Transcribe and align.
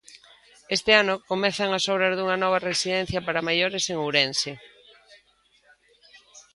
Este 0.75 0.91
ano 1.01 1.15
comezan 1.31 1.69
as 1.79 1.85
obras 1.93 2.13
dunha 2.15 2.37
nova 2.43 2.63
residencia 2.69 3.19
para 3.25 3.45
maiores 3.47 3.83
en 3.91 3.97
Ourense. 4.03 4.51